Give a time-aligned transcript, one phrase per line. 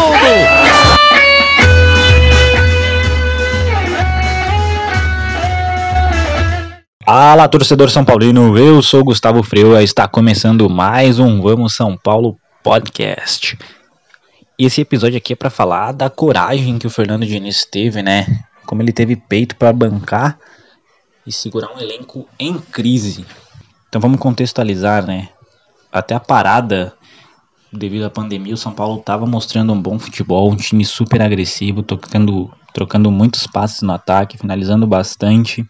[0.00, 0.80] mundo!
[7.04, 11.96] Fala, torcedor São Paulino, eu sou Gustavo Freu e está começando mais um Vamos São
[11.96, 13.58] Paulo podcast.
[14.58, 18.44] E esse episódio aqui é para falar da coragem que o Fernando Diniz teve, né?
[18.64, 20.38] Como ele teve peito para bancar
[21.26, 23.26] e segurar um elenco em crise.
[23.88, 25.30] Então vamos contextualizar, né?
[25.90, 26.92] Até a parada
[27.72, 31.82] devido à pandemia, o São Paulo estava mostrando um bom futebol, um time super agressivo,
[31.82, 35.64] tocando, trocando muitos passes no ataque, finalizando bastante.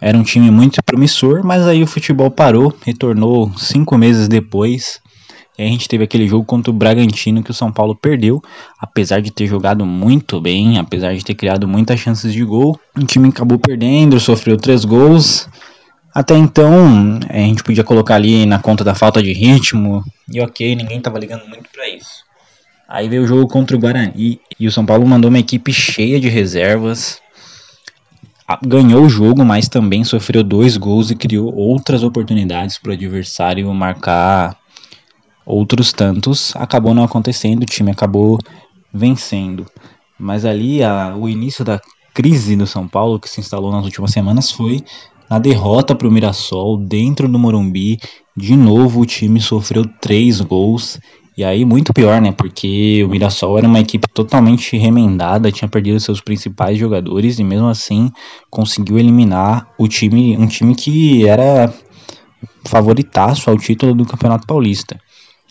[0.00, 5.00] Era um time muito promissor, mas aí o futebol parou, retornou cinco meses depois.
[5.58, 8.40] E a gente teve aquele jogo contra o Bragantino que o São Paulo perdeu,
[8.78, 12.80] apesar de ter jogado muito bem, apesar de ter criado muitas chances de gol.
[12.96, 15.46] O time acabou perdendo, sofreu três gols.
[16.14, 20.74] Até então, a gente podia colocar ali na conta da falta de ritmo, e ok,
[20.74, 22.24] ninguém tava ligando muito para isso.
[22.88, 26.18] Aí veio o jogo contra o Guarani e o São Paulo mandou uma equipe cheia
[26.18, 27.20] de reservas,
[28.66, 33.72] ganhou o jogo, mas também sofreu dois gols e criou outras oportunidades para o adversário
[33.72, 34.56] marcar
[35.46, 36.52] outros tantos.
[36.56, 38.38] Acabou não acontecendo, o time acabou
[38.92, 39.66] vencendo.
[40.18, 41.80] Mas ali a, o início da
[42.12, 44.84] crise do São Paulo que se instalou nas últimas semanas foi
[45.30, 47.98] na derrota para o Mirassol dentro do Morumbi.
[48.36, 50.98] De novo o time sofreu três gols
[51.40, 52.32] e aí, muito pior, né?
[52.32, 57.66] Porque o Mirassol era uma equipe totalmente remendada, tinha perdido seus principais jogadores e mesmo
[57.66, 58.12] assim
[58.50, 61.72] conseguiu eliminar o time, um time que era
[62.66, 65.00] favoritaço ao título do Campeonato Paulista.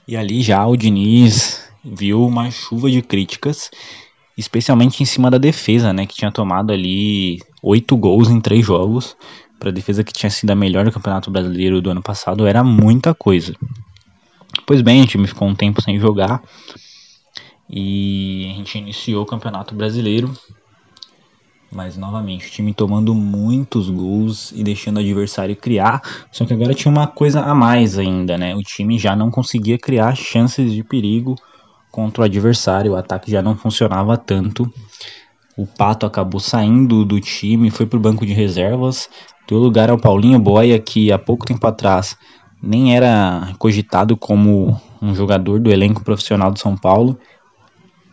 [0.08, 3.72] E ali já o Diniz viu uma chuva de críticas,
[4.38, 6.06] especialmente em cima da defesa, né?
[6.06, 9.18] Que tinha tomado ali oito gols em três jogos.
[9.60, 12.64] Para a defesa que tinha sido a melhor do Campeonato Brasileiro do ano passado, era
[12.64, 13.54] muita coisa.
[14.66, 16.42] Pois bem, o time ficou um tempo sem jogar
[17.70, 20.34] e a gente iniciou o Campeonato Brasileiro,
[21.72, 26.02] mas novamente o time tomando muitos gols e deixando o adversário criar.
[26.32, 28.56] Só que agora tinha uma coisa a mais ainda, né?
[28.56, 31.36] O time já não conseguia criar chances de perigo
[31.92, 34.72] contra o adversário, o ataque já não funcionava tanto.
[35.60, 39.10] O Pato acabou saindo do time, foi para o banco de reservas,
[39.46, 42.16] deu lugar ao Paulinho Boia, que há pouco tempo atrás
[42.64, 47.20] nem era cogitado como um jogador do elenco profissional do São Paulo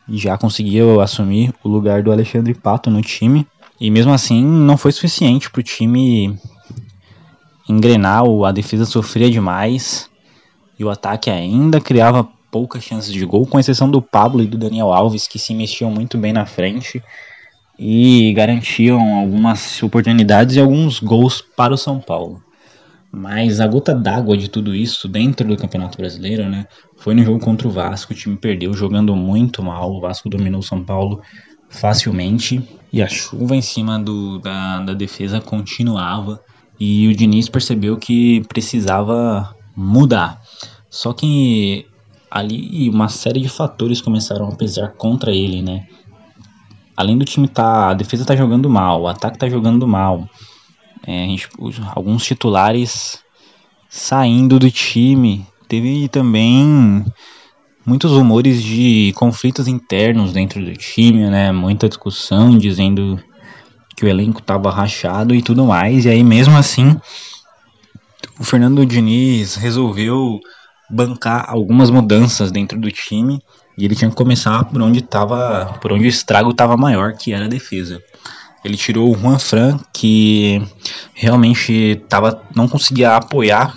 [0.09, 3.47] e já conseguiu assumir o lugar do Alexandre Pato no time.
[3.81, 6.37] E mesmo assim não foi suficiente para o time
[7.69, 10.11] engrenar, a defesa sofria demais
[10.77, 14.59] e o ataque ainda criava poucas chances de gol, com exceção do Pablo e do
[14.59, 17.01] Daniel Alves, que se mexiam muito bem na frente
[17.79, 22.43] e garantiam algumas oportunidades e alguns gols para o São Paulo.
[23.13, 26.67] Mas a gota d'água de tudo isso dentro do Campeonato Brasileiro, né?
[26.97, 29.93] Foi no jogo contra o Vasco, o time perdeu jogando muito mal.
[29.93, 31.23] O Vasco dominou o São Paulo
[31.69, 36.41] facilmente e a chuva em cima do, da, da defesa continuava.
[36.79, 40.43] E o Diniz percebeu que precisava mudar.
[40.91, 41.87] Só que
[42.31, 45.87] ali uma série de fatores começaram a pesar contra ele, né?
[46.97, 50.29] Além do time tá, a defesa tá jogando mal, o ataque tá jogando mal.
[51.07, 51.49] É, gente,
[51.95, 53.21] alguns titulares
[53.89, 55.47] saindo do time.
[55.69, 57.05] Teve também
[57.85, 61.53] muitos rumores de conflitos internos dentro do time, né?
[61.53, 63.23] Muita discussão dizendo
[63.97, 66.05] que o elenco estava rachado e tudo mais.
[66.05, 66.97] E aí mesmo assim,
[68.39, 70.41] o Fernando Diniz resolveu
[70.91, 73.41] bancar algumas mudanças dentro do time
[73.77, 77.33] e ele tinha que começar por onde tava, por onde o estrago estava maior, que
[77.33, 78.03] era a defesa.
[78.65, 80.61] Ele tirou o Juan Fran, que
[81.15, 83.77] realmente tava, não conseguia apoiar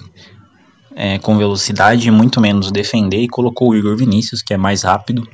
[0.96, 5.28] é, com velocidade, muito menos defender, e colocou o Igor Vinícius, que é mais rápido.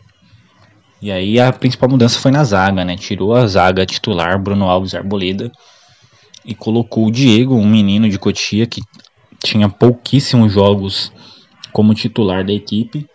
[1.02, 2.96] E aí a principal mudança foi na zaga, né?
[2.98, 5.52] Tirou a zaga titular, Bruno Alves Arboleda,
[6.44, 8.82] e colocou o Diego, um menino de Cotia que
[9.44, 11.12] tinha pouquíssimos jogos
[11.72, 13.08] como titular da equipe.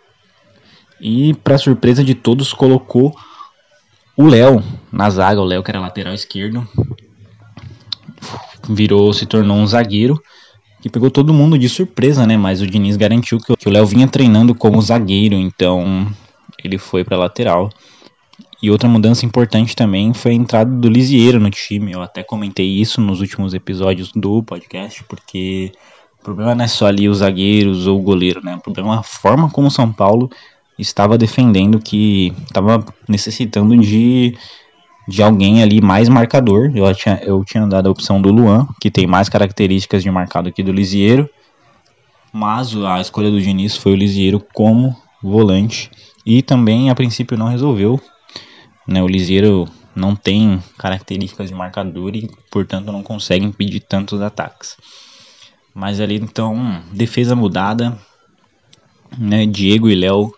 [1.01, 3.15] E para surpresa de todos, colocou
[4.15, 6.67] o Léo na zaga, o Léo que era lateral esquerdo,
[8.69, 10.21] virou, se tornou um zagueiro
[10.81, 12.37] que pegou todo mundo de surpresa, né?
[12.37, 16.07] Mas o Diniz garantiu que o Léo vinha treinando como zagueiro, então
[16.63, 17.69] ele foi para lateral.
[18.61, 21.91] E outra mudança importante também foi a entrada do Lisieiro no time.
[21.91, 25.71] Eu até comentei isso nos últimos episódios do podcast, porque
[26.19, 28.55] o problema não é só ali os zagueiros ou o goleiro, né?
[28.55, 30.29] O problema é a forma como o São Paulo
[30.81, 34.35] estava defendendo que estava necessitando de,
[35.07, 36.71] de alguém ali mais marcador.
[36.75, 40.51] Eu tinha, eu tinha dado a opção do Luan, que tem mais características de marcado
[40.51, 41.29] que do Lisieiro.
[42.33, 45.91] Mas a escolha do Diniz foi o Lisieiro como volante.
[46.25, 48.01] E também, a princípio, não resolveu.
[48.87, 49.03] Né?
[49.03, 54.77] O Lisieiro não tem características de marcador e, portanto, não consegue impedir tantos ataques.
[55.73, 57.97] Mas ali então, defesa mudada,
[59.17, 59.45] né?
[59.45, 60.33] Diego e Léo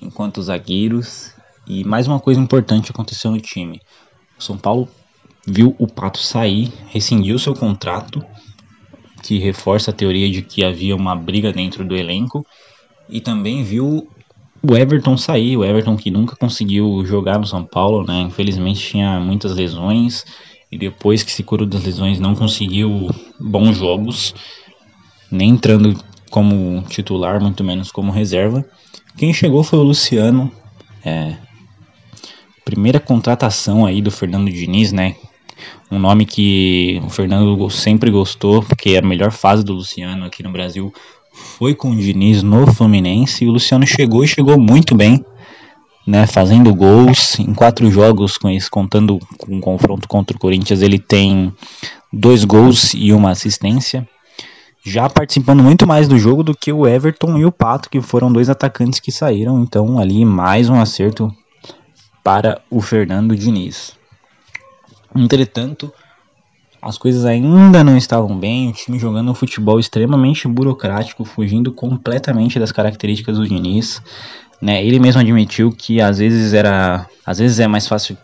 [0.00, 1.32] enquanto zagueiros.
[1.66, 3.80] E mais uma coisa importante aconteceu no time.
[4.38, 4.88] O São Paulo
[5.46, 8.24] viu o Pato sair, rescindiu seu contrato,
[9.22, 12.44] que reforça a teoria de que havia uma briga dentro do elenco,
[13.08, 14.08] e também viu
[14.62, 18.20] o Everton sair, o Everton que nunca conseguiu jogar no São Paulo, né?
[18.20, 20.24] Infelizmente tinha muitas lesões
[20.70, 23.10] e depois que se curou das lesões não conseguiu
[23.40, 24.34] bons jogos,
[25.30, 25.98] nem entrando
[26.30, 28.64] como titular, muito menos como reserva.
[29.16, 30.50] Quem chegou foi o Luciano,
[31.04, 31.36] é,
[32.64, 35.16] primeira contratação aí do Fernando Diniz, né?
[35.90, 40.52] Um nome que o Fernando sempre gostou, porque a melhor fase do Luciano aqui no
[40.52, 40.92] Brasil
[41.32, 45.24] foi com o Diniz no Fluminense e o Luciano chegou e chegou muito bem,
[46.06, 50.80] né, fazendo gols em quatro jogos, com isso, contando com o confronto contra o Corinthians,
[50.80, 51.52] ele tem
[52.12, 54.08] dois gols e uma assistência,
[54.84, 58.32] já participando muito mais do jogo do que o Everton e o Pato, que foram
[58.32, 61.34] dois atacantes que saíram, então ali mais um acerto
[62.22, 63.94] para o Fernando Diniz.
[65.14, 65.92] Entretanto,
[66.80, 72.58] as coisas ainda não estavam bem, o time jogando um futebol extremamente burocrático, fugindo completamente
[72.58, 74.00] das características do Diniz.
[74.62, 74.84] Né?
[74.84, 78.16] Ele mesmo admitiu que às vezes era, às vezes é mais fácil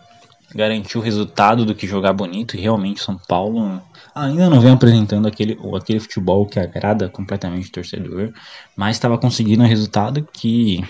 [0.55, 2.55] garantir o resultado do que jogar bonito.
[2.55, 3.79] E realmente São Paulo
[4.19, 8.31] ainda não vem apresentando aquele, aquele futebol que agrada completamente o torcedor,
[8.75, 10.83] mas estava conseguindo um resultado que,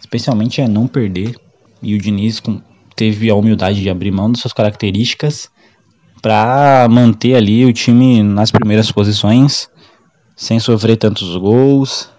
[0.00, 1.34] especialmente, é não perder.
[1.82, 2.42] E o Diniz
[2.96, 5.50] teve a humildade de abrir mão das suas características
[6.22, 9.68] para manter ali o time nas primeiras posições,
[10.36, 12.10] sem sofrer tantos gols,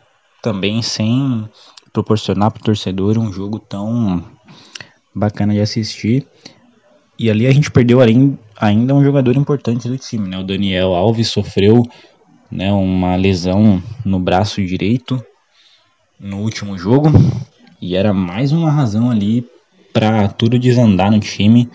[0.42, 1.50] também sem
[1.92, 4.24] proporcionar para o torcedor um jogo tão
[5.16, 6.27] bacana de assistir.
[7.18, 10.38] E ali a gente perdeu ainda um jogador importante do time, né?
[10.38, 11.84] O Daniel Alves sofreu
[12.52, 15.24] né, uma lesão no braço direito
[16.20, 17.10] no último jogo
[17.82, 19.46] e era mais uma razão ali
[19.94, 21.70] para tudo desandar no time,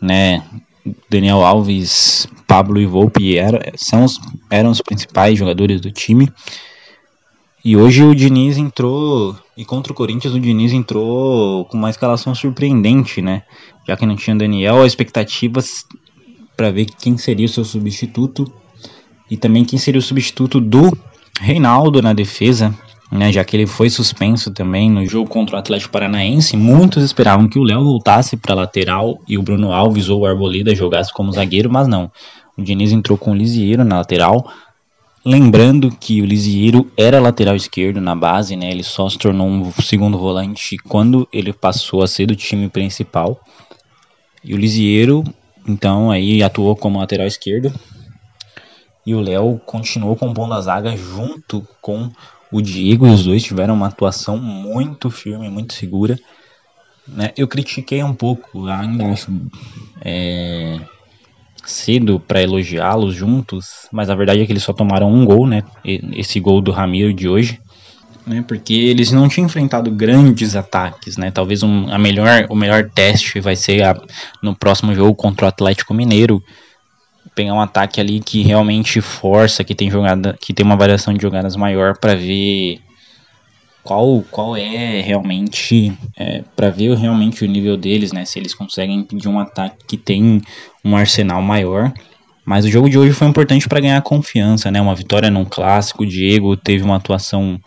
[0.00, 0.42] né?
[1.10, 6.30] Daniel Alves, Pablo e Volpe era, são os, eram os principais jogadores do time.
[7.64, 12.34] E hoje o Diniz entrou, e contra o Corinthians o Diniz entrou com uma escalação
[12.34, 13.42] surpreendente, né?
[13.86, 15.86] Já que não tinha Daniel, as expectativas
[16.56, 18.50] para ver quem seria o seu substituto
[19.30, 20.96] e também quem seria o substituto do
[21.40, 22.74] Reinaldo na defesa
[23.10, 27.48] né, já que ele foi suspenso também no jogo contra o Atlético Paranaense, muitos esperavam
[27.48, 31.32] que o Léo voltasse para lateral e o Bruno Alves ou o Arboleda jogasse como
[31.32, 32.10] zagueiro, mas não.
[32.56, 34.50] O Diniz entrou com o Lisieiro na lateral,
[35.26, 39.72] lembrando que o Lisieiro era lateral esquerdo na base, né, ele só se tornou um
[39.72, 43.40] segundo volante quando ele passou a ser do time principal.
[44.44, 45.24] E o Lisieiro,
[45.66, 47.74] então, aí atuou como lateral esquerdo.
[49.04, 52.08] E o Léo continuou compondo a zaga junto com
[52.52, 56.16] o Diego e os dois tiveram uma atuação muito firme, muito segura.
[57.06, 57.32] Né?
[57.36, 59.30] Eu critiquei um pouco, ainda acho
[60.00, 60.80] é,
[61.66, 65.62] cedo para elogiá-los juntos, mas a verdade é que eles só tomaram um gol, né?
[65.84, 67.60] Esse gol do Ramiro de hoje.
[68.26, 71.30] Né, porque eles não tinham enfrentado grandes ataques, né?
[71.30, 73.96] Talvez um, a melhor, o melhor teste vai ser a,
[74.42, 76.42] no próximo jogo contra o Atlético Mineiro,
[77.36, 81.22] pegar um ataque ali que realmente força, que tem jogada, que tem uma variação de
[81.22, 82.80] jogadas maior para ver
[83.86, 88.24] qual, qual é realmente é, para ver realmente o nível deles, né?
[88.24, 90.42] Se eles conseguem impedir um ataque que tem
[90.84, 91.92] um arsenal maior.
[92.44, 94.80] Mas o jogo de hoje foi importante para ganhar confiança, né?
[94.80, 96.02] Uma vitória num clássico.
[96.02, 97.60] O Diego teve uma atuação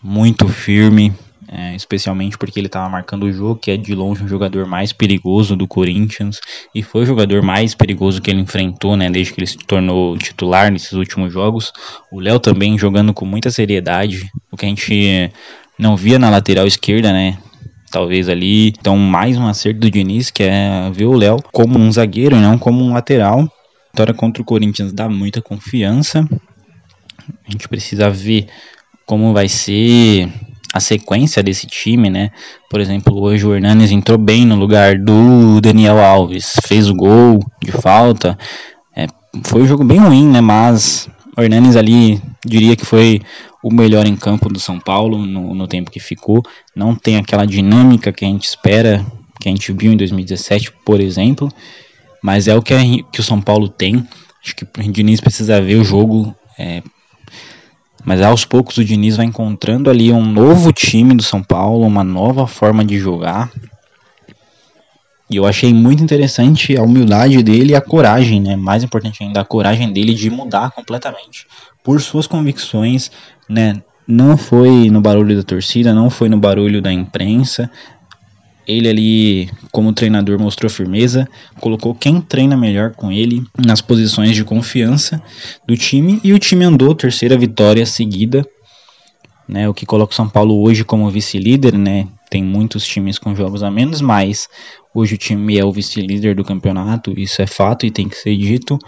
[0.00, 1.12] muito firme,
[1.50, 4.92] é, especialmente porque ele estava marcando o jogo, que é de longe um jogador mais
[4.92, 6.40] perigoso do Corinthians,
[6.74, 10.16] e foi o jogador mais perigoso que ele enfrentou, né, desde que ele se tornou
[10.18, 11.72] titular nesses últimos jogos.
[12.12, 15.32] O Léo também jogando com muita seriedade, o que a gente
[15.78, 17.38] não via na lateral esquerda, né,
[17.90, 18.68] talvez ali.
[18.68, 22.40] Então, mais um acerto do Diniz, que é ver o Léo como um zagueiro e
[22.40, 23.50] não como um lateral.
[23.90, 26.28] vitória contra o Corinthians dá muita confiança.
[27.46, 28.46] A gente precisa ver
[29.06, 30.30] como vai ser
[30.72, 32.30] a sequência desse time, né?
[32.68, 37.40] Por exemplo, hoje o Hernanes entrou bem no lugar do Daniel Alves, fez o gol
[37.62, 38.38] de falta.
[38.94, 39.06] É,
[39.44, 40.40] foi um jogo bem ruim, né?
[40.40, 43.22] Mas o Hernanes ali diria que foi
[43.62, 46.42] o melhor em campo do São Paulo no, no tempo que ficou.
[46.74, 49.04] Não tem aquela dinâmica que a gente espera,
[49.40, 51.48] que a gente viu em 2017, por exemplo.
[52.22, 54.06] Mas é o que, a, que o São Paulo tem.
[54.44, 56.82] Acho que o Diniz precisa ver o jogo é,
[58.08, 62.02] mas aos poucos o Diniz vai encontrando ali um novo time do São Paulo, uma
[62.02, 63.52] nova forma de jogar.
[65.28, 68.56] E eu achei muito interessante a humildade dele e a coragem, né?
[68.56, 71.46] Mais importante ainda, a coragem dele de mudar completamente
[71.84, 73.10] por suas convicções,
[73.46, 73.82] né?
[74.06, 77.70] Não foi no barulho da torcida, não foi no barulho da imprensa.
[78.68, 81.26] Ele ali, como treinador, mostrou firmeza,
[81.58, 85.22] colocou quem treina melhor com ele nas posições de confiança
[85.66, 88.46] do time e o time andou terceira vitória seguida,
[89.48, 89.66] né?
[89.66, 92.06] O que coloca o São Paulo hoje como vice-líder, né?
[92.28, 94.50] Tem muitos times com jogos a menos, mas
[94.94, 98.36] hoje o time é o vice-líder do campeonato, isso é fato e tem que ser
[98.36, 98.78] dito.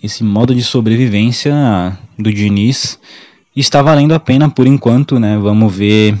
[0.00, 1.52] Esse modo de sobrevivência
[2.16, 3.00] do Diniz
[3.56, 5.36] está valendo a pena por enquanto, né?
[5.38, 6.16] Vamos ver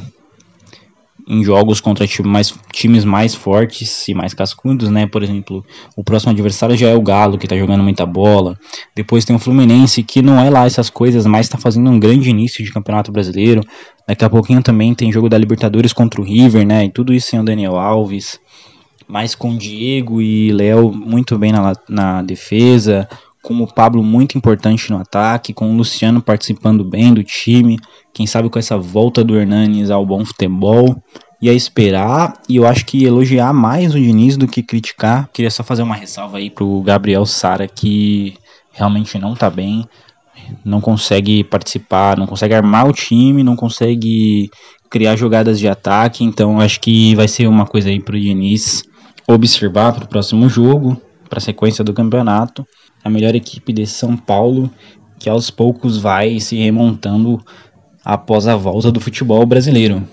[1.30, 5.06] em jogos contra time mais, times mais fortes e mais cascudos, né?
[5.06, 5.64] Por exemplo,
[5.96, 8.58] o próximo adversário já é o Galo, que tá jogando muita bola.
[8.96, 12.28] Depois tem o Fluminense, que não é lá essas coisas, mas tá fazendo um grande
[12.28, 13.62] início de Campeonato Brasileiro.
[14.08, 16.86] Daqui a pouquinho também tem jogo da Libertadores contra o River, né?
[16.86, 18.40] E tudo isso sem o Daniel Alves.
[19.06, 23.08] Mas com Diego e Léo muito bem na, na defesa
[23.42, 27.78] com o Pablo muito importante no ataque, com o Luciano participando bem do time,
[28.12, 31.02] quem sabe com essa volta do Hernanes ao bom futebol.
[31.42, 35.26] E a esperar, e eu acho que elogiar mais o Diniz do que criticar.
[35.32, 38.36] Queria só fazer uma ressalva aí pro Gabriel Sara, que
[38.72, 39.86] realmente não tá bem,
[40.62, 44.50] não consegue participar, não consegue armar o time, não consegue
[44.90, 46.24] criar jogadas de ataque.
[46.24, 48.82] Então acho que vai ser uma coisa aí pro Diniz
[49.26, 52.66] observar para o próximo jogo, para a sequência do campeonato
[53.02, 54.70] a melhor equipe de São Paulo,
[55.18, 57.42] que aos poucos vai se remontando
[58.04, 60.06] após a volta do futebol brasileiro.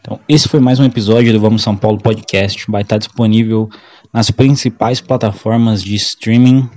[0.00, 2.64] Então, esse foi mais um episódio do Vamos São Paulo Podcast.
[2.70, 3.68] Vai estar disponível
[4.12, 6.68] nas principais plataformas de streaming.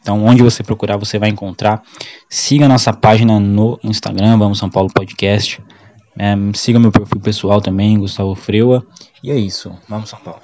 [0.00, 1.82] Então, onde você procurar, você vai encontrar.
[2.28, 5.60] Siga nossa página no Instagram, Vamos São Paulo Podcast.
[6.16, 8.86] É, siga meu perfil pessoal também, Gustavo Freua.
[9.22, 9.72] E é isso.
[9.88, 10.40] Vamos São Paulo.